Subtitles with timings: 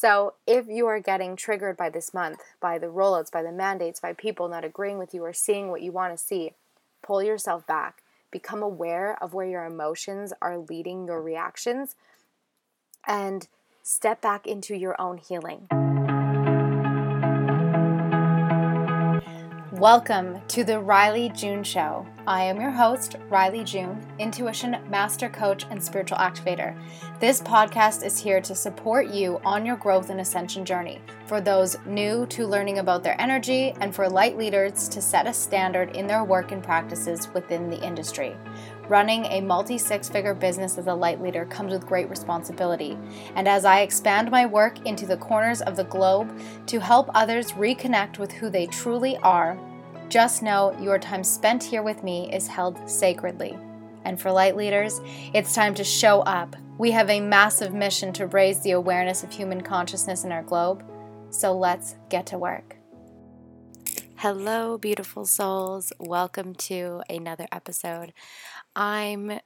[0.00, 3.98] So, if you are getting triggered by this month, by the rollouts, by the mandates,
[3.98, 6.52] by people not agreeing with you or seeing what you want to see,
[7.02, 8.04] pull yourself back.
[8.30, 11.96] Become aware of where your emotions are leading your reactions
[13.08, 13.48] and
[13.82, 15.66] step back into your own healing.
[19.78, 22.04] Welcome to the Rylee June Show.
[22.26, 26.76] I am your host, Rylee June, intuition master coach and spiritual activator.
[27.20, 31.76] This podcast is here to support you on your growth and ascension journey for those
[31.86, 36.08] new to learning about their energy and for light leaders to set a standard in
[36.08, 38.36] their work and practices within the industry.
[38.88, 42.98] Running a multi six figure business as a light leader comes with great responsibility.
[43.36, 46.36] And as I expand my work into the corners of the globe
[46.66, 49.60] to help others reconnect with who they truly are,
[50.08, 53.56] just know your time spent here with me is held sacredly.
[54.04, 55.00] And for light leaders,
[55.34, 56.56] it's time to show up.
[56.78, 60.82] We have a massive mission to raise the awareness of human consciousness in our globe.
[61.30, 62.76] So let's get to work.
[64.16, 65.92] Hello, beautiful souls.
[65.98, 68.14] Welcome to another episode.
[68.74, 69.40] I'm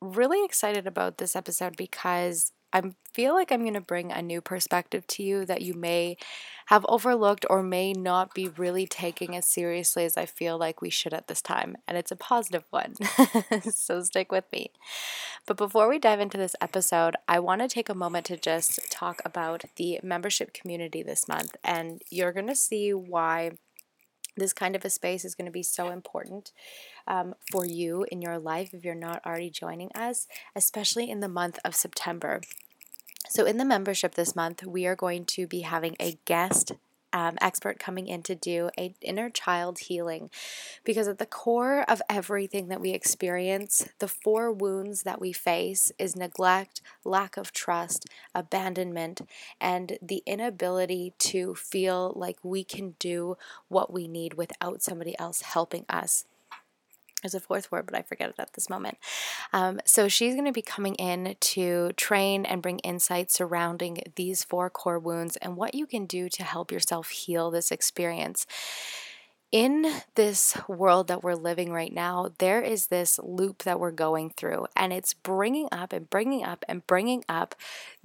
[0.00, 2.82] really excited about this episode because I
[3.14, 6.18] feel like I'm going to bring a new perspective to you that you may
[6.66, 10.90] have overlooked or may not be really taking as seriously as I feel like we
[10.90, 11.78] should at this time.
[11.88, 12.96] And it's a positive one.
[13.70, 14.72] so stick with me.
[15.46, 18.92] But before we dive into this episode, I want to take a moment to just
[18.92, 21.56] talk about the membership community this month.
[21.64, 23.52] And you're going to see why
[24.36, 26.52] this kind of a space is going to be so important
[27.06, 31.28] um, for you in your life if you're not already joining us, especially in the
[31.28, 32.42] month of September.
[33.36, 36.72] So, in the membership this month, we are going to be having a guest
[37.12, 40.30] um, expert coming in to do a inner child healing.
[40.84, 45.92] Because at the core of everything that we experience the four wounds that we face
[45.98, 49.20] is neglect lack of trust abandonment
[49.60, 53.36] and the inability to feel like we can do
[53.68, 56.24] what we need without somebody else helping us
[57.26, 58.98] there's a fourth word, but I forget it at this moment.
[59.52, 64.44] Um, so she's going to be coming in to train and bring insights surrounding these
[64.44, 68.46] four core wounds and what you can do to help yourself heal this experience.
[69.50, 74.30] In this world that we're living right now, there is this loop that we're going
[74.30, 77.54] through, and it's bringing up and bringing up and bringing up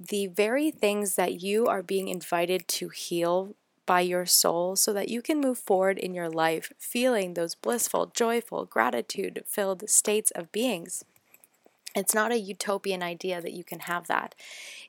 [0.00, 3.54] the very things that you are being invited to heal
[3.86, 8.06] by your soul so that you can move forward in your life feeling those blissful,
[8.06, 11.04] joyful, gratitude filled states of beings.
[11.94, 14.34] It's not a utopian idea that you can have that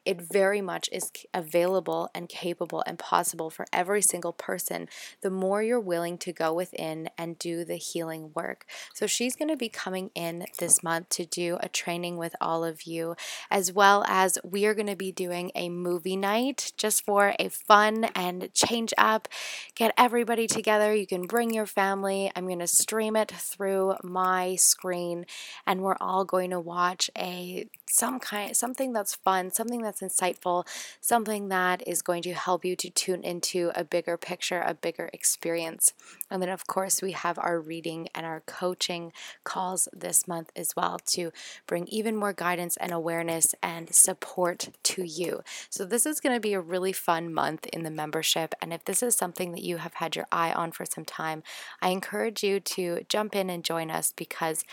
[0.05, 4.87] it very much is available and capable and possible for every single person
[5.21, 8.65] the more you're willing to go within and do the healing work.
[8.93, 12.63] So she's going to be coming in this month to do a training with all
[12.63, 13.15] of you,
[13.49, 17.49] as well as we are going to be doing a movie night just for a
[17.49, 19.27] fun and change up,
[19.75, 20.93] get everybody together.
[20.93, 22.31] You can bring your family.
[22.35, 25.25] I'm going to stream it through my screen,
[25.65, 30.65] and we're all going to watch a some kind something that's fun, something that's insightful,
[30.99, 35.11] something that is going to help you to tune into a bigger picture, a bigger
[35.13, 35.93] experience.
[36.31, 40.75] And then of course, we have our reading and our coaching calls this month as
[40.75, 41.31] well to
[41.67, 45.43] bring even more guidance and awareness and support to you.
[45.69, 48.85] So this is going to be a really fun month in the membership and if
[48.85, 51.43] this is something that you have had your eye on for some time,
[51.81, 54.63] I encourage you to jump in and join us because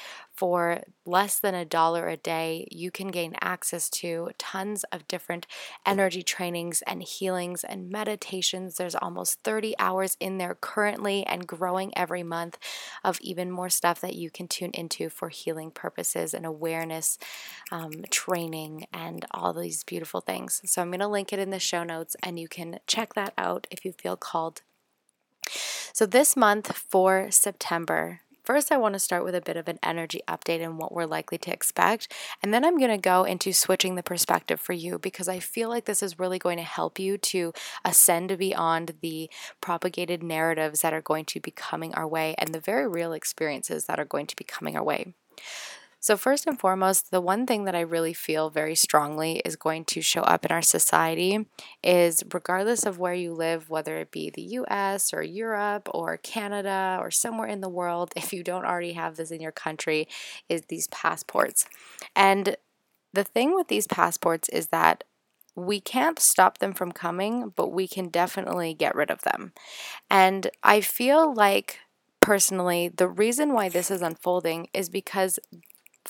[0.40, 5.46] for less than a dollar a day, you can gain access to tons of different
[5.86, 8.76] energy trainings and healings and meditations.
[8.76, 12.58] There's almost 30 hours in there currently and growing every month
[13.04, 17.18] of even more stuff that you can tune into for healing purposes and awareness
[17.70, 20.60] um, training and all these beautiful things.
[20.64, 23.32] So I'm going to link it in the show notes and you can check that
[23.36, 24.62] out if you feel called.
[25.92, 28.20] So, this month for September,
[28.50, 31.06] First, I want to start with a bit of an energy update and what we're
[31.06, 32.12] likely to expect.
[32.42, 35.68] And then I'm going to go into switching the perspective for you because I feel
[35.68, 37.52] like this is really going to help you to
[37.84, 39.30] ascend beyond the
[39.60, 43.84] propagated narratives that are going to be coming our way and the very real experiences
[43.84, 45.14] that are going to be coming our way.
[46.02, 49.84] So, first and foremost, the one thing that I really feel very strongly is going
[49.86, 51.46] to show up in our society
[51.84, 56.96] is regardless of where you live, whether it be the US or Europe or Canada
[56.98, 60.08] or somewhere in the world, if you don't already have this in your country,
[60.48, 61.66] is these passports.
[62.16, 62.56] And
[63.12, 65.04] the thing with these passports is that
[65.54, 69.52] we can't stop them from coming, but we can definitely get rid of them.
[70.08, 71.80] And I feel like
[72.20, 75.38] personally, the reason why this is unfolding is because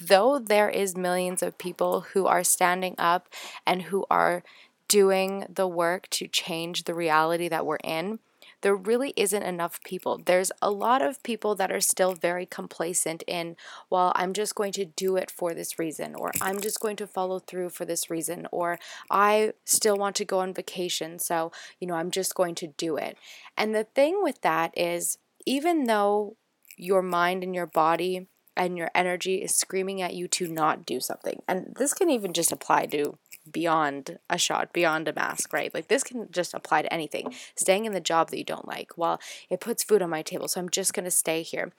[0.01, 3.29] though there is millions of people who are standing up
[3.67, 4.43] and who are
[4.89, 8.19] doing the work to change the reality that we're in,
[8.63, 10.21] there really isn't enough people.
[10.23, 13.57] There's a lot of people that are still very complacent in,
[13.89, 17.07] well, I'm just going to do it for this reason, or I'm just going to
[17.07, 18.79] follow through for this reason, or
[19.11, 22.97] I still want to go on vacation, so, you know, I'm just going to do
[22.97, 23.17] it.
[23.57, 26.37] And the thing with that is, even though
[26.77, 28.27] your mind and your body
[28.61, 32.35] and your energy is screaming at you to not do something, and this can even
[32.35, 33.17] just apply to
[33.51, 35.73] beyond a shot, beyond a mask, right?
[35.73, 37.35] Like this can just apply to anything.
[37.57, 39.19] Staying in the job that you don't like, well,
[39.49, 41.73] it puts food on my table, so I'm just going to stay here.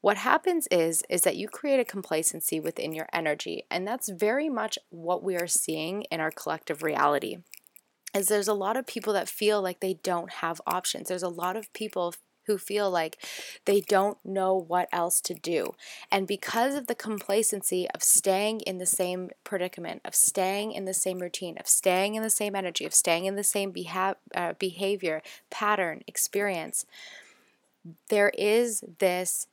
[0.00, 4.48] What happens is is that you create a complacency within your energy, and that's very
[4.48, 7.38] much what we are seeing in our collective reality.
[8.14, 11.08] Is there's a lot of people that feel like they don't have options.
[11.08, 12.14] There's a lot of people
[12.46, 13.18] who feel like
[13.64, 15.74] they don't know what else to do.
[16.10, 20.94] And because of the complacency of staying in the same predicament, of staying in the
[20.94, 24.54] same routine, of staying in the same energy, of staying in the same beha- uh,
[24.58, 26.86] behavior, pattern, experience,
[28.08, 29.46] there is this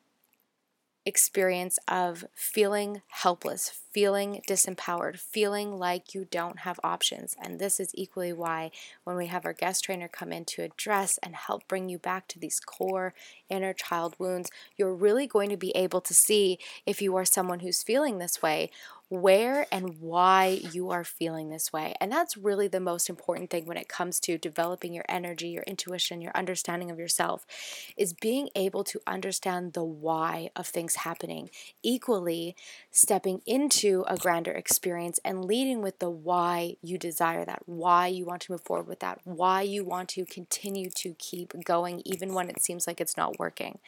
[1.06, 7.36] experience of feeling helpless, feeling disempowered, feeling like you don't have options.
[7.42, 8.72] And this is equally why
[9.04, 12.28] when we have our guest trainer come in to address and help bring you back
[12.30, 13.14] to these core
[13.50, 17.60] inner child wounds, you're really going to be able to see if you are someone
[17.60, 18.70] who's feeling this way
[19.10, 21.94] where and why you are feeling this way.
[22.02, 25.64] And that's really the most important thing when it comes to developing your energy, your
[25.64, 27.46] intuition, your understanding of yourself
[27.96, 31.50] is being able to understand the why of things happening.
[31.84, 32.56] Equally,
[32.92, 38.26] stepping into a grander experience and leading with the why you desire that, why you
[38.26, 42.34] want to move forward with that, why you want to continue to keep going even
[42.34, 43.80] when it seems like it's not working.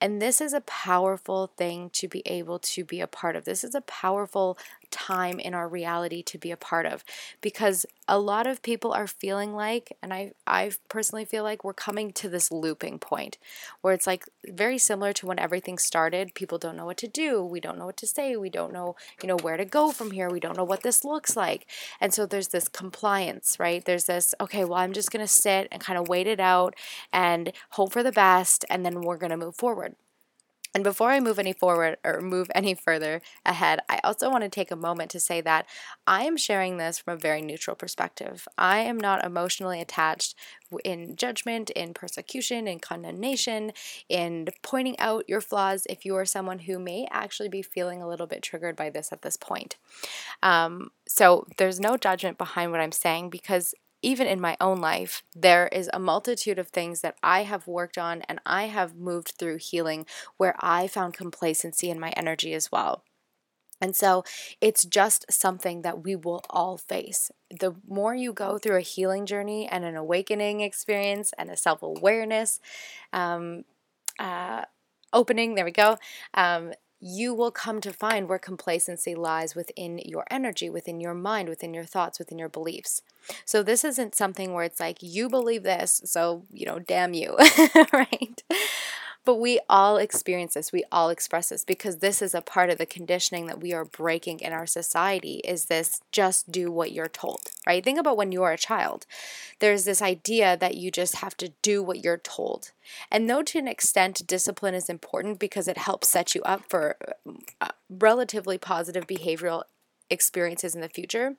[0.00, 3.44] And this is a powerful thing to be able to be a part of.
[3.44, 4.56] This is a powerful
[4.90, 7.04] time in our reality to be a part of
[7.40, 11.74] because a lot of people are feeling like and I I personally feel like we're
[11.74, 13.38] coming to this looping point
[13.80, 16.34] where it's like very similar to when everything started.
[16.34, 18.96] People don't know what to do we don't know what to say we don't know
[19.22, 21.66] you know where to go from here we don't know what this looks like.
[22.00, 23.84] And so there's this compliance right?
[23.84, 26.74] There's this okay well I'm just going to sit and kind of wait it out
[27.12, 29.96] and hope for the best and then we're going to move forward
[30.78, 34.48] and before I move any forward or move any further ahead, I also want to
[34.48, 35.66] take a moment to say that
[36.06, 38.46] I am sharing this from a very neutral perspective.
[38.56, 40.36] I am not emotionally attached
[40.84, 43.72] in judgment, in persecution, in condemnation,
[44.08, 48.08] in pointing out your flaws if you are someone who may actually be feeling a
[48.08, 49.74] little bit triggered by this at this point.
[50.44, 55.22] Um, so there's no judgment behind what I'm saying because even in my own life,
[55.34, 59.34] there is a multitude of things that I have worked on and I have moved
[59.38, 60.06] through healing
[60.36, 63.04] where I found complacency in my energy as well.
[63.80, 64.24] And so
[64.60, 67.30] it's just something that we will all face.
[67.50, 71.82] The more you go through a healing journey and an awakening experience and a self
[71.82, 72.58] awareness
[73.12, 73.64] um,
[74.18, 74.62] uh,
[75.12, 75.96] opening, there we go,
[76.34, 81.48] um, you will come to find where complacency lies within your energy, within your mind,
[81.48, 83.02] within your thoughts, within your beliefs.
[83.44, 87.36] So this isn't something where it's like, you believe this, so, you know, damn you,
[87.92, 88.42] right?
[89.24, 92.78] But we all experience this, we all express this because this is a part of
[92.78, 97.08] the conditioning that we are breaking in our society is this just do what you're
[97.08, 97.84] told, right?
[97.84, 99.04] Think about when you are a child.
[99.58, 102.70] There's this idea that you just have to do what you're told.
[103.10, 106.96] And though to an extent discipline is important because it helps set you up for
[107.60, 109.64] uh, relatively positive behavioral
[110.10, 111.36] experiences in the future,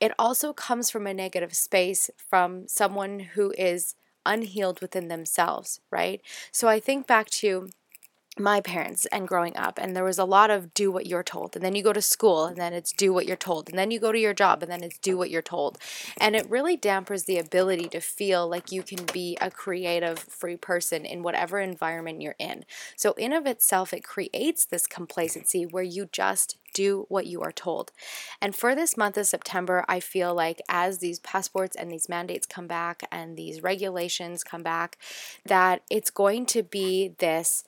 [0.00, 3.94] it also comes from a negative space from someone who is
[4.26, 6.20] unhealed within themselves, right?
[6.52, 7.68] So I think back to
[8.38, 11.56] my parents and growing up and there was a lot of do what you're told
[11.56, 13.90] and then you go to school and then it's do what you're told and then
[13.90, 15.78] you go to your job and then it's do what you're told
[16.18, 20.56] and it really dampers the ability to feel like you can be a creative free
[20.56, 22.64] person in whatever environment you're in
[22.94, 27.52] so in of itself it creates this complacency where you just do what you are
[27.52, 27.90] told.
[28.42, 32.46] And for this month of September, I feel like as these passports and these mandates
[32.46, 34.98] come back and these regulations come back,
[35.46, 37.64] that it's going to be this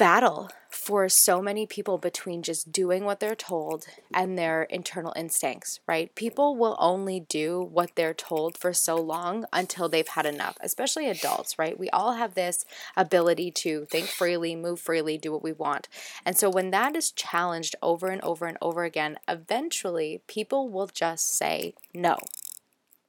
[0.00, 5.78] battle for so many people between just doing what they're told and their internal instincts,
[5.86, 6.14] right?
[6.14, 11.06] People will only do what they're told for so long until they've had enough, especially
[11.06, 11.78] adults, right?
[11.78, 12.64] We all have this
[12.96, 15.86] ability to think freely, move freely, do what we want.
[16.24, 20.86] And so when that is challenged over and over and over again, eventually people will
[20.86, 22.16] just say, no,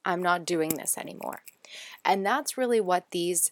[0.03, 1.43] I'm not doing this anymore.
[2.03, 3.51] And that's really what these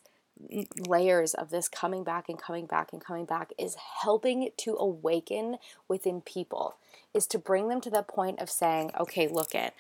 [0.88, 5.58] layers of this coming back and coming back and coming back is helping to awaken
[5.88, 6.76] within people
[7.14, 9.74] is to bring them to the point of saying okay look it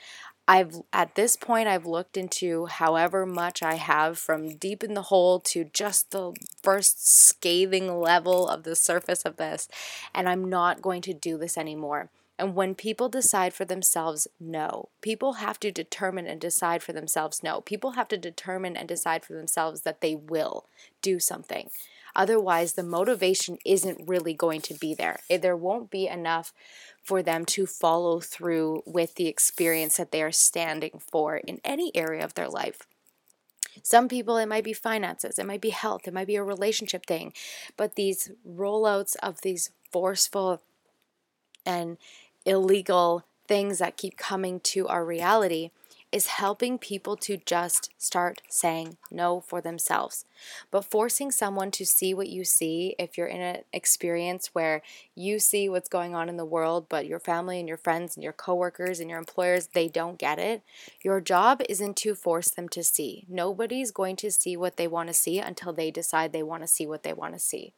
[0.47, 5.03] I've at this point I've looked into however much I have from deep in the
[5.03, 9.67] hole to just the first scathing level of the surface of this
[10.13, 12.09] and I'm not going to do this anymore.
[12.39, 17.43] And when people decide for themselves no, people have to determine and decide for themselves
[17.43, 17.59] no.
[17.59, 20.65] People have to determine and decide for themselves that they will
[21.01, 21.69] do something.
[22.15, 25.19] Otherwise, the motivation isn't really going to be there.
[25.29, 26.53] Eh, there won't be enough
[27.03, 31.91] for them to follow through with the experience that they are standing for in any
[31.93, 32.87] area of their life.
[33.83, 37.05] Some people, it might be finances, it might be health, it might be a relationship
[37.05, 37.33] thing,
[37.75, 40.61] but these rollouts of these forceful
[41.65, 41.97] and
[42.49, 45.69] illegal things that keep coming to our reality
[46.11, 50.25] is helping people to just start saying no for themselves.
[50.71, 54.81] But forcing someone to see what you see, if you're in an experience where
[55.13, 58.23] you see what's going on in the world, but your family and your friends and
[58.23, 60.63] your coworkers and your employers, they don't get it,
[61.03, 63.25] your job isn't to force them to see.
[63.29, 66.67] Nobody's going to see what they want to see until they decide they want to
[66.67, 67.73] see what they want to see.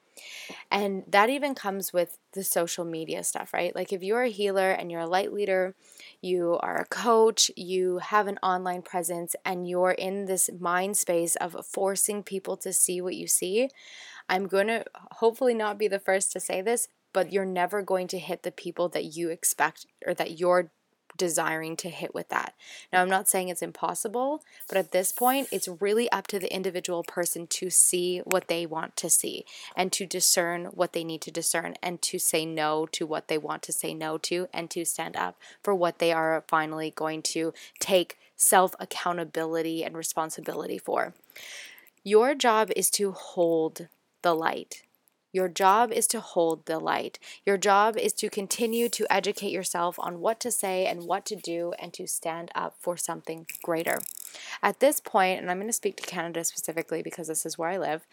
[0.69, 3.75] And that even comes with the social media stuff, right?
[3.75, 5.75] Like if you're a healer and you're a light leader,
[6.21, 11.35] you are a coach, you have an online presence, and you're in this mind space
[11.37, 13.69] of forcing people to see what you see,
[14.29, 18.07] I'm going to hopefully not be the first to say this, but you're never going
[18.07, 20.71] to hit the people that you expect or that you're
[21.21, 22.55] desiring to hit with that.
[22.91, 26.51] Now, I'm not saying it's impossible, but at this point, it's really up to the
[26.51, 31.21] individual person to see what they want to see and to discern what they need
[31.21, 34.71] to discern and to say no to what they want to say no to and
[34.71, 40.79] to stand up for what they are finally going to take self accountability and responsibility
[40.79, 41.13] for.
[42.03, 43.89] Your job is to hold
[44.23, 44.81] the light.
[45.31, 47.19] Your job is to hold the light.
[47.45, 51.35] Your job is to continue to educate yourself on what to say and what to
[51.35, 53.99] do and to stand up for something greater.
[54.61, 57.69] At this point, and I'm going to speak to Canada specifically because this is where
[57.69, 58.05] I live,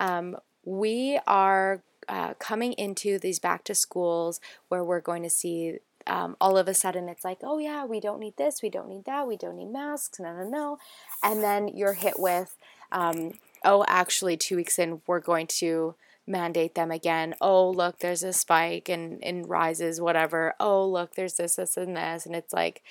[0.00, 5.78] um, we are uh, coming into these back to schools where we're going to see
[6.06, 8.88] um, all of a sudden it's like, oh yeah, we don't need this, we don't
[8.88, 10.78] need that, we don't need masks, no, no, no.
[11.22, 12.56] And then you're hit with,
[12.92, 15.94] um, oh, actually, two weeks in, we're going to
[16.26, 17.34] mandate them again.
[17.40, 20.54] Oh, look, there's a spike and, and rises, whatever.
[20.58, 22.26] Oh, look, there's this, this, and this.
[22.26, 22.82] And it's like,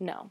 [0.00, 0.30] no.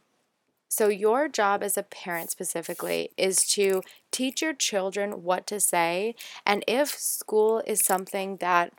[0.67, 6.15] So, your job as a parent specifically is to teach your children what to say.
[6.46, 8.72] And if school is something that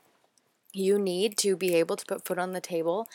[0.71, 3.07] you need to be able to put foot on the table,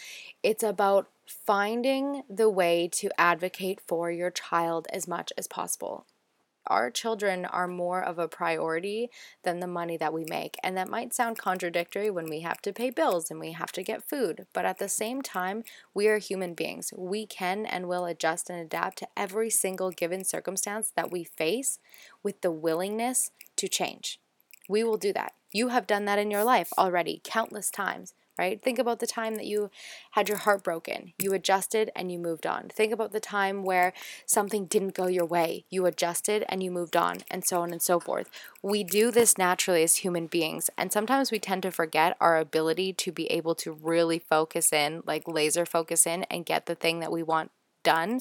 [0.45, 6.07] it's about finding the way to advocate for your child as much as possible
[6.69, 9.11] our children are more of a priority
[9.43, 10.57] than the money that we make.
[10.63, 13.83] And that might sound contradictory when we have to pay bills and we have to
[13.83, 16.93] get food, but at the same time, we are human beings.
[16.97, 21.79] We can and will adjust and adapt to every single given circumstance that we face
[22.23, 24.21] with the willingness to change.
[24.69, 25.33] We will do that.
[25.53, 28.62] You have done that in your life already countless times right?
[28.62, 29.71] Think about the time that you
[30.12, 31.12] had your heart broken.
[31.18, 32.68] You adjusted and you moved on.
[32.68, 33.92] Think about the time where
[34.26, 35.64] something didn't go your way.
[35.71, 38.30] You adjusted and you moved on, and so on and so forth.
[38.62, 42.92] We do this naturally as human beings, and sometimes we tend to forget our ability
[42.95, 47.00] to be able to really focus in, like laser focus in, and get the thing
[47.00, 47.50] that we want
[47.88, 48.21] done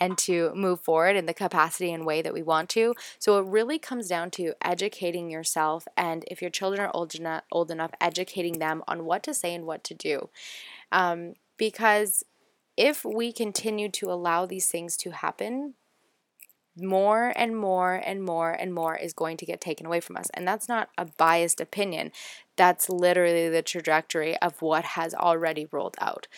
[0.00, 2.94] and to move forward in the capacity and way that we want to.
[3.18, 7.42] So it really comes down to educating yourself and if your children are old enough,
[7.52, 10.30] old enough educating them on what to say and what to do.
[10.90, 12.24] Um, because
[12.76, 15.74] if we continue to allow these things to happen,
[16.74, 20.30] more and more and more and more is going to get taken away from us.
[20.32, 22.12] And that's not a biased opinion.
[22.56, 26.28] That's literally the trajectory of what has already rolled out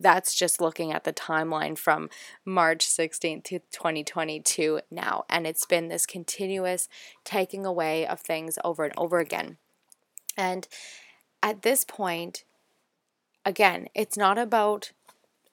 [0.00, 2.08] that's just looking at the timeline from
[2.44, 5.24] March 16th to 2022 now.
[5.28, 6.88] And it's been this continuous
[7.24, 9.58] taking away of things over and over again.
[10.36, 10.68] And
[11.42, 12.44] at this point,
[13.44, 14.92] again, it's not about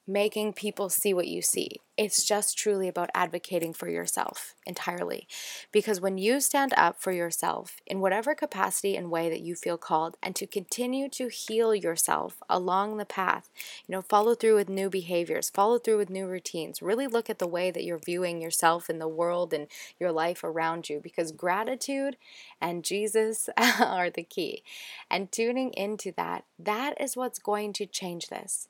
[0.07, 1.81] making people see what you see.
[1.97, 5.27] It's just truly about advocating for yourself entirely.
[5.71, 9.77] Because when you stand up for yourself in whatever capacity and way that you feel
[9.77, 13.49] called, and to continue to heal yourself along the path,
[13.87, 17.39] you know, follow through with new behaviors, follow through with new routines, really look at
[17.39, 19.67] the way that you're viewing yourself and the world and
[19.99, 22.17] your life around you, because gratitude
[22.61, 24.63] and Jesus are the key.
[25.09, 28.67] And tuning into that, that is what's going to change this.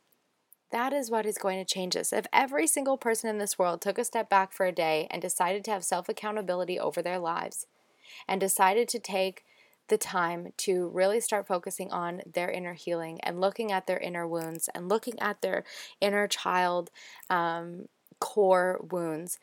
[0.75, 2.11] That is what is going to change us.
[2.11, 5.21] If every single person in this world took a step back for a day and
[5.21, 7.65] decided to have self accountability over their lives
[8.27, 9.45] and decided to take
[9.87, 14.27] the time to really start focusing on their inner healing and looking at their inner
[14.27, 15.63] wounds and looking at their
[16.01, 16.91] inner child
[17.29, 17.85] um,
[18.19, 19.39] core wounds,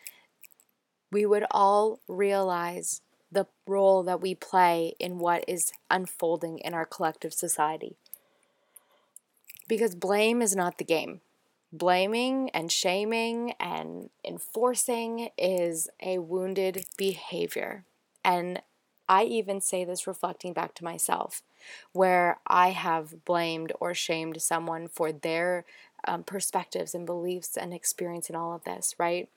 [1.11, 6.85] we would all realize the role that we play in what is unfolding in our
[6.85, 7.97] collective society.
[9.69, 11.21] Because blame is not the game.
[11.73, 17.85] Blaming and shaming and enforcing is a wounded behavior.
[18.25, 18.61] And
[19.09, 21.43] I even say this reflecting back to myself,
[21.93, 25.65] where I have blamed or shamed someone for their
[26.07, 29.29] um, perspectives and beliefs and experience in all of this, right?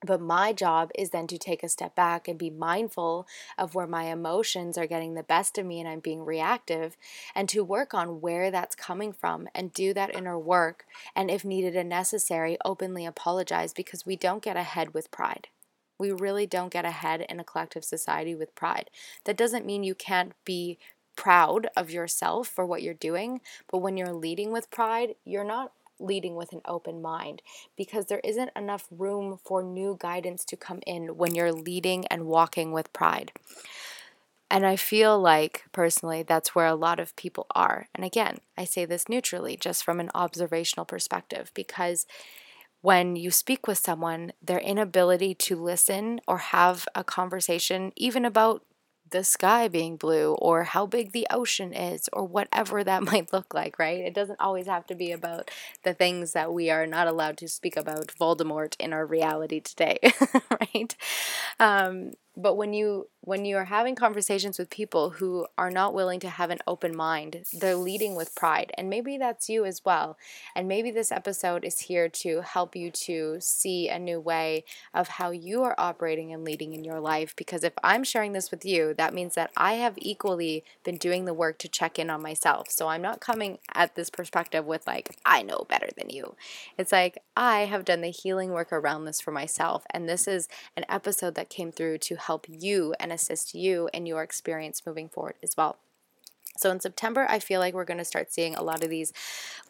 [0.00, 3.26] But my job is then to take a step back and be mindful
[3.56, 6.96] of where my emotions are getting the best of me and I'm being reactive,
[7.34, 10.86] and to work on where that's coming from and do that inner work.
[11.16, 15.48] And if needed and necessary, openly apologize because we don't get ahead with pride.
[15.98, 18.90] We really don't get ahead in a collective society with pride.
[19.24, 20.78] That doesn't mean you can't be
[21.16, 25.72] proud of yourself for what you're doing, but when you're leading with pride, you're not
[26.00, 27.42] leading with an open mind
[27.76, 32.26] because there isn't enough room for new guidance to come in when you're leading and
[32.26, 33.32] walking with pride.
[34.50, 37.88] And I feel like personally that's where a lot of people are.
[37.94, 42.06] And again, I say this neutrally, just from an observational perspective, because
[42.80, 48.62] when you speak with someone, their inability to listen or have a conversation, even about
[49.10, 53.54] the sky being blue or how big the ocean is or whatever that might look
[53.54, 54.00] like, right?
[54.00, 55.50] It doesn't always have to be about
[55.84, 59.98] the things that we are not allowed to speak about Voldemort in our reality today,
[60.50, 60.96] right?
[61.60, 66.20] Um, but when you when you are having conversations with people who are not willing
[66.20, 70.16] to have an open mind they're leading with pride and maybe that's you as well.
[70.54, 74.64] And maybe this episode is here to help you to see a new way
[74.94, 78.50] of how you are operating and leading in your life because if i'm sharing this
[78.50, 82.10] with you that means that i have equally been doing the work to check in
[82.10, 82.70] on myself.
[82.70, 86.34] So i'm not coming at this perspective with like i know better than you.
[86.76, 90.48] It's like i have done the healing work around this for myself and this is
[90.76, 95.08] an episode that came through to help you and assist you in your experience moving
[95.08, 95.78] forward as well.
[96.58, 99.14] So in September, I feel like we're going to start seeing a lot of these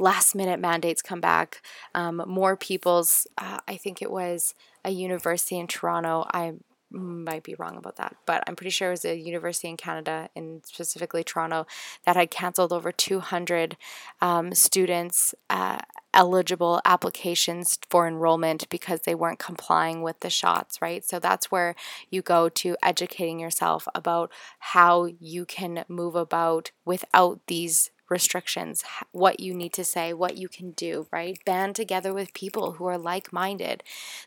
[0.00, 1.62] last minute mandates come back.
[1.94, 6.26] Um, more people's, uh, I think it was a university in Toronto.
[6.34, 6.54] I
[6.90, 10.30] might be wrong about that, but I'm pretty sure it was a university in Canada,
[10.34, 11.66] and specifically Toronto,
[12.04, 13.76] that had canceled over 200
[14.20, 15.34] um, students.
[15.48, 15.78] Uh,
[16.14, 21.04] eligible applications for enrollment because they weren't complying with the shots, right?
[21.04, 21.74] So that's where
[22.10, 29.40] you go to educating yourself about how you can move about without these restrictions, what
[29.40, 31.38] you need to say, what you can do, right?
[31.44, 33.82] Band together with people who are like minded.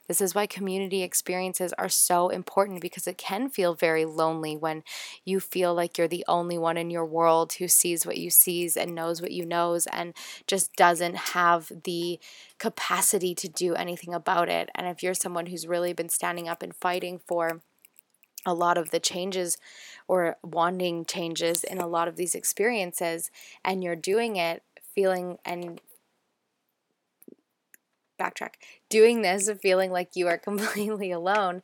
[0.07, 4.83] This is why community experiences are so important because it can feel very lonely when
[5.25, 8.77] you feel like you're the only one in your world who sees what you sees
[8.77, 10.13] and knows what you knows and
[10.47, 12.19] just doesn't have the
[12.57, 14.69] capacity to do anything about it.
[14.75, 17.61] And if you're someone who's really been standing up and fighting for
[18.45, 19.57] a lot of the changes
[20.07, 23.31] or wanting changes in a lot of these experiences
[23.63, 25.81] and you're doing it feeling and
[28.19, 28.53] backtrack
[28.89, 31.61] doing this feeling like you are completely alone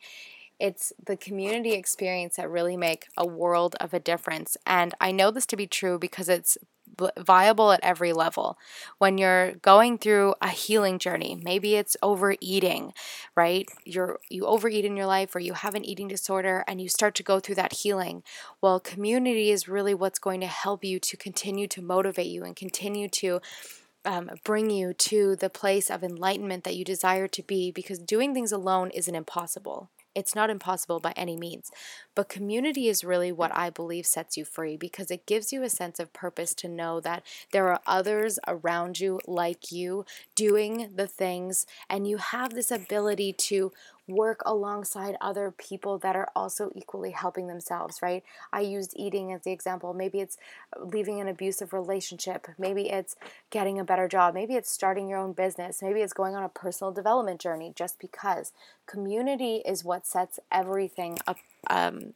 [0.59, 4.57] it's the community experience that really make a world of a difference.
[4.65, 6.57] And i know this to be true because it's
[7.17, 8.57] viable at every level.
[8.97, 12.93] When you're going through a healing journey, maybe it's overeating,
[13.35, 13.67] right?
[13.85, 17.15] You're you overeat in your life or you have an eating disorder and you start
[17.15, 18.23] to go through that healing.
[18.61, 22.55] Well, community is really what's going to help you to continue to motivate you and
[22.55, 23.41] continue to
[24.05, 28.33] um, bring you to the place of enlightenment that you desire to be because doing
[28.33, 29.89] things alone isn't impossible.
[30.17, 31.71] It's not impossible by any means,
[32.15, 35.69] but community is really what I believe sets you free because it gives you a
[35.69, 41.07] sense of purpose to know that there are others around you like you doing the
[41.07, 43.71] things, and you have this ability to
[44.07, 48.23] work alongside other people that are also equally helping themselves, right?
[48.53, 49.93] I used eating as the example.
[49.93, 50.37] Maybe it's
[50.79, 52.47] leaving an abusive relationship.
[52.57, 53.15] Maybe it's
[53.49, 54.33] getting a better job.
[54.33, 55.81] Maybe it's starting your own business.
[55.81, 58.53] Maybe it's going on a personal development journey just because
[58.85, 61.37] community is what sets everything up
[61.69, 62.13] um,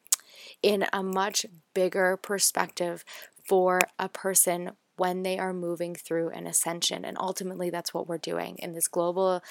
[0.63, 3.03] in a much bigger perspective
[3.43, 8.19] for a person when they are moving through an ascension and ultimately that's what we're
[8.19, 9.41] doing in this global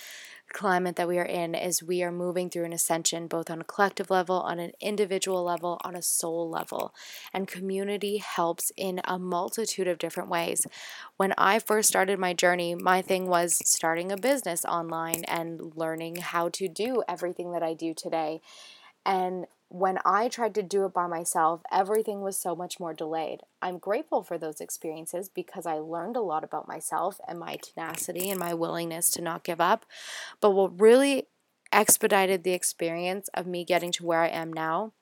[0.52, 3.64] climate that we are in is we are moving through an ascension both on a
[3.64, 6.94] collective level on an individual level on a soul level.
[7.32, 10.68] And community helps in a multitude of different ways.
[11.16, 16.16] When i first started my journey my thing was starting a business online and learning
[16.16, 18.40] how to do everything that i do today.
[19.04, 23.42] And when I tried to do it by myself, everything was so much more delayed.
[23.62, 28.30] I'm grateful for those experiences because I learned a lot about myself and my tenacity
[28.30, 29.87] and my willingness to not give up.
[30.40, 31.28] But what really
[31.72, 34.92] expedited the experience of me getting to where I am now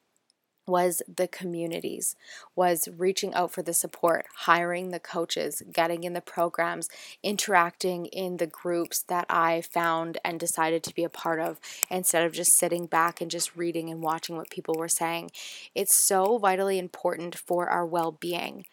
[0.68, 2.14] was the communities,
[2.54, 6.88] was reaching out for the support, hiring the coaches, getting in the programs,
[7.22, 11.59] interacting in the groups that I found and decided to be a part of
[11.90, 15.31] instead of just sitting back and just reading and watching what people were saying.
[15.74, 18.66] It's so vitally important for our well being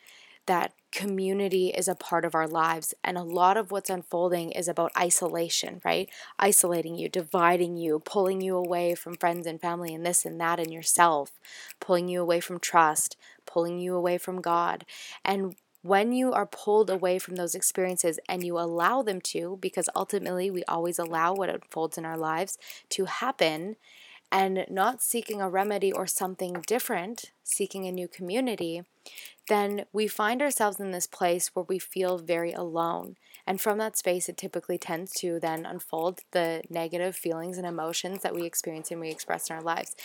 [0.45, 2.93] that community is a part of our lives.
[3.03, 6.10] And a lot of what's unfolding is about isolation, right?
[6.39, 10.58] Isolating you, dividing you, pulling you away from friends and family and this and that
[10.58, 11.34] and yourself,
[11.81, 14.86] pulling you away from trust, pulling you away from God.
[15.25, 19.89] And when you are pulled away from those experiences and you allow them to, because
[19.95, 22.58] ultimately we always allow what unfolds in our lives
[22.91, 23.75] to happen,
[24.35, 28.83] and not seeking a remedy or something different, seeking a new community,
[29.47, 33.15] then we find ourselves in this place where we feel very alone.
[33.47, 38.23] And from that space, it typically tends to then unfold the negative feelings and emotions
[38.23, 39.95] that we experience and we express in our lives.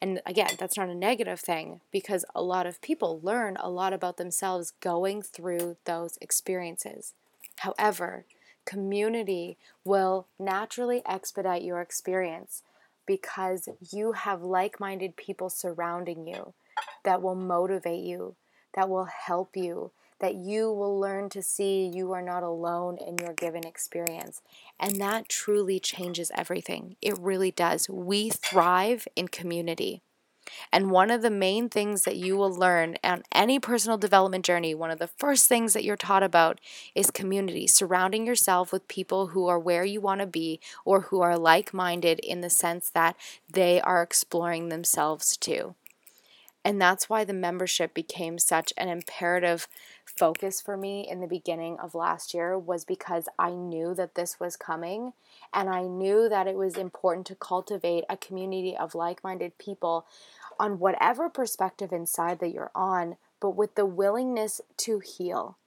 [0.00, 3.92] And again, that's not a negative thing because a lot of people learn a lot
[3.92, 7.14] about themselves going through those experiences.
[7.56, 8.26] However,
[8.64, 12.62] community will naturally expedite your experience
[13.06, 16.54] because you have like minded people surrounding you
[17.04, 18.36] that will motivate you,
[18.74, 23.18] that will help you, that you will learn to see you are not alone in
[23.18, 24.40] your given experience.
[24.78, 26.96] And that truly changes everything.
[27.02, 27.88] It really does.
[27.88, 30.02] We thrive in community.
[30.72, 34.74] And one of the main things that you will learn on any personal development journey,
[34.74, 36.60] one of the first things that you're taught about
[36.94, 41.20] is community, surrounding yourself with people who are where you want to be or who
[41.20, 43.16] are like minded in the sense that
[43.50, 45.74] they are exploring themselves too.
[46.64, 49.66] And that's why the membership became such an imperative
[50.04, 54.38] focus for me in the beginning of last year was because I knew that this
[54.38, 55.12] was coming
[55.52, 60.06] and I knew that it was important to cultivate a community of like-minded people
[60.58, 65.58] on whatever perspective inside that you're on, but with the willingness to heal.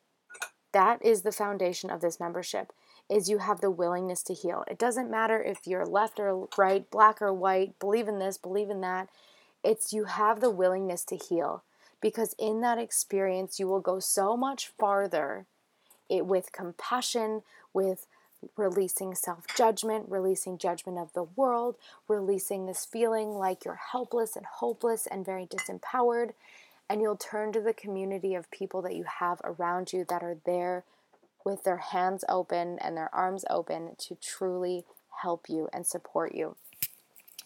[0.72, 2.72] That is the foundation of this membership
[3.10, 4.64] is you have the willingness to heal.
[4.68, 8.70] It doesn't matter if you're left or right, black or white, believe in this, believe
[8.70, 9.10] in that.
[9.66, 11.64] It's you have the willingness to heal
[12.02, 15.48] because in that experience you will go so much farther
[16.10, 17.42] it with compassion,
[17.74, 18.06] with
[18.58, 24.46] releasing self judgment, releasing judgment of the world, releasing this feeling like you're helpless and
[24.46, 26.34] hopeless and very disempowered.
[26.88, 30.38] And you'll turn to the community of people that you have around you that are
[30.46, 30.84] there
[31.44, 34.86] with their hands open and their arms open to truly
[35.24, 36.56] help you and support you.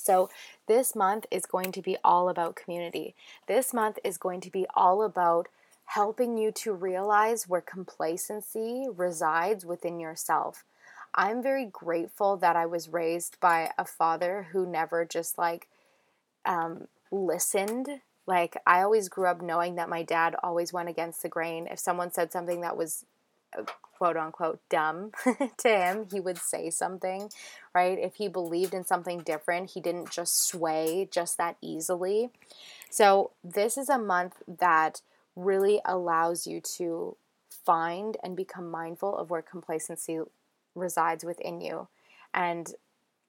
[0.10, 0.28] So,
[0.65, 3.13] this month is going to be all about community.
[3.45, 5.50] This month is going to be all about
[5.86, 10.65] helping you to realize where complacency resides within yourself.
[11.13, 15.67] I'm very grateful that I was raised by a father who never just like
[16.43, 18.02] um, listened.
[18.26, 21.67] Like, I always grew up knowing that my dad always went against the grain.
[21.69, 23.06] If someone said something that was
[24.00, 25.12] quote unquote dumb
[25.58, 27.30] to him, he would say something,
[27.76, 28.00] right?
[28.00, 32.30] If he believed in something different, he didn't just sway just that easily.
[32.90, 35.02] So, this is a month that
[35.36, 37.16] really allows you to
[37.50, 40.20] find and become mindful of where complacency
[40.76, 41.88] resides within you.
[42.34, 42.74] And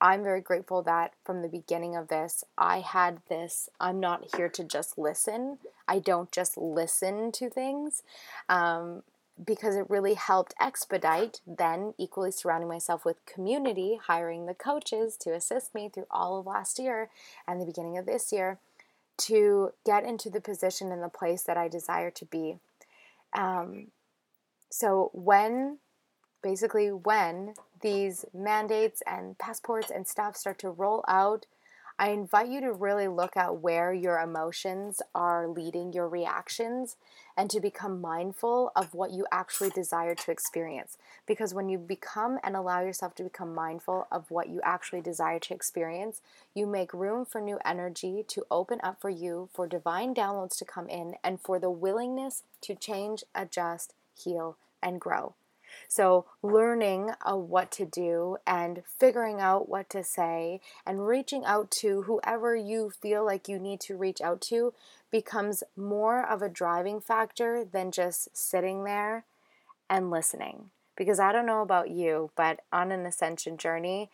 [0.00, 4.48] I'm very grateful that from the beginning of this, I had this I'm not here
[4.48, 5.58] to just listen.
[5.86, 8.02] I don't just listen to things.
[8.48, 9.02] Um,
[9.44, 15.34] because it really helped expedite then equally surrounding myself with community, hiring the coaches to
[15.34, 17.10] assist me through all of last year
[17.46, 18.58] and the beginning of this year
[19.16, 22.58] to get into the position and the place that I desire to be.
[23.32, 23.88] Um,
[24.70, 25.78] so when
[26.42, 31.46] basically when these mandates and passports and stuff start to roll out
[32.00, 36.96] I invite you to really look at where your emotions are leading your reactions
[37.36, 40.96] and to become mindful of what you actually desire to experience.
[41.26, 45.38] Because when you become and allow yourself to become mindful of what you actually desire
[45.40, 46.22] to experience,
[46.54, 50.64] you make room for new energy to open up for you, for divine downloads to
[50.64, 55.34] come in, and for the willingness to change, adjust, heal, and grow.
[55.88, 61.70] So, learning uh, what to do and figuring out what to say and reaching out
[61.72, 64.72] to whoever you feel like you need to reach out to
[65.10, 69.24] becomes more of a driving factor than just sitting there
[69.88, 70.70] and listening.
[70.96, 74.10] Because I don't know about you, but on an ascension journey,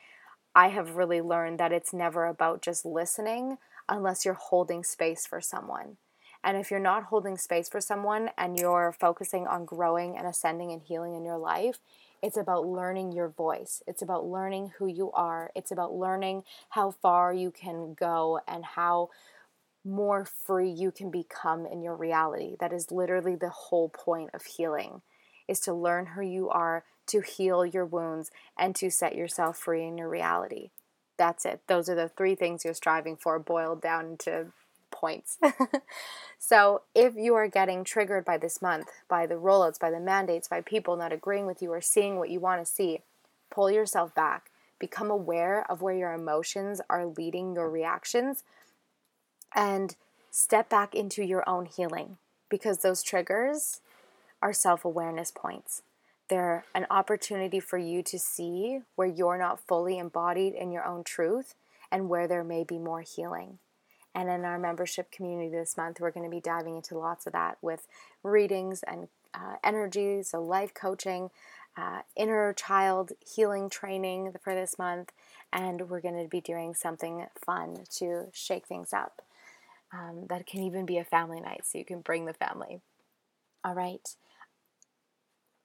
[0.54, 5.40] I have really learned that it's never about just listening unless you're holding space for
[5.40, 5.98] someone.
[6.46, 10.72] And if you're not holding space for someone and you're focusing on growing and ascending
[10.72, 11.80] and healing in your life,
[12.22, 13.82] It's about learning your voice.
[13.86, 15.50] It's about learning who you are.
[15.54, 19.10] It's about learning how far you can go and how
[19.84, 22.56] more free you can become in your reality.
[22.58, 25.02] That is literally the whole point of healing
[25.46, 29.86] is to learn who you are, to heal your wounds and to set yourself free
[29.86, 30.70] in your reality.
[31.18, 31.60] That's it.
[31.68, 34.48] Those are the three things you're striving for boiled down into
[34.90, 35.38] points.
[36.38, 40.48] so, if you are getting triggered by this month, by the rollouts, by the mandates,
[40.48, 43.00] by people not agreeing with you or seeing what you want to see,
[43.50, 44.50] pull yourself back.
[44.78, 48.44] Become aware of where your emotions are leading your reactions
[49.54, 49.96] and
[50.30, 52.18] step back into your own healing
[52.50, 53.80] because those triggers
[54.42, 55.82] are self awareness points.
[56.28, 61.04] They're an opportunity for you to see where you're not fully embodied in your own
[61.04, 61.54] truth
[61.90, 63.58] and where there may be more healing.
[64.16, 67.34] And in our membership community this month, we're going to be diving into lots of
[67.34, 67.86] that with
[68.22, 71.28] readings and uh, energy, so life coaching,
[71.76, 75.12] uh, inner child healing training for this month,
[75.52, 79.20] and we're going to be doing something fun to shake things up.
[79.92, 82.80] Um, that can even be a family night, so you can bring the family.
[83.62, 84.16] All right.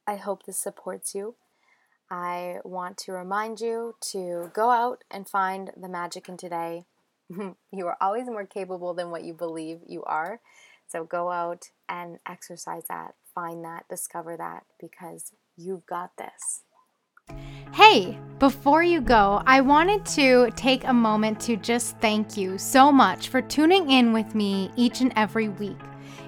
[0.06, 1.36] I hope this supports you.
[2.10, 6.84] I want to remind you to go out and find the magic in today.
[7.72, 10.39] you are always more capable than what you believe you are.
[10.88, 16.63] So go out and exercise that, find that, discover that, because you've got this.
[17.74, 22.91] Hey, before you go, I wanted to take a moment to just thank you so
[22.91, 25.78] much for tuning in with me each and every week.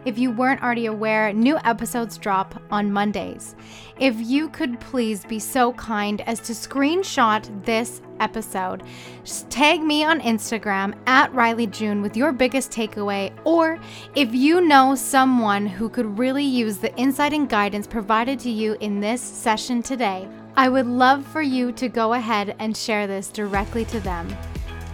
[0.05, 3.55] If you weren't already aware, new episodes drop on Mondays.
[3.99, 8.83] If you could please be so kind as to screenshot this episode,
[9.23, 13.79] just tag me on Instagram at Rylee June with your biggest takeaway, or
[14.15, 18.75] if you know someone who could really use the insight and guidance provided to you
[18.81, 23.29] in this session today, I would love for you to go ahead and share this
[23.29, 24.27] directly to them.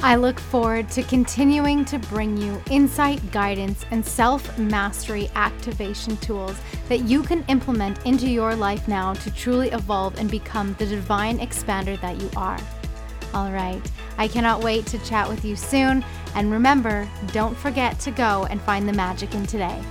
[0.02, 6.56] I look forward to continuing to bring you insight, guidance, and self mastery activation tools
[6.88, 11.40] that you can implement into your life now to truly evolve and become the divine
[11.40, 12.58] expander that you are.
[13.34, 13.82] All right,
[14.18, 16.06] I cannot wait to chat with you soon.
[16.34, 19.84] And remember, don't forget to go and find the magic in today.